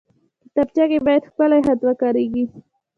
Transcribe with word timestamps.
کتابچه 0.43 0.85
کې 0.91 0.99
باید 1.05 1.27
ښکلی 1.29 1.59
خط 1.65 1.79
وکارېږي 1.87 2.43